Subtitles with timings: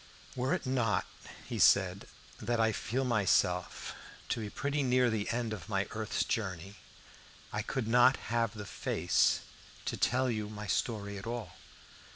[0.35, 1.05] "Were it not,"
[1.59, 3.93] said he, "that I feel myself
[4.29, 6.77] to be pretty near the end of my earth's journey,
[7.53, 9.41] I could not have the face
[9.85, 11.51] to tell you my story at all.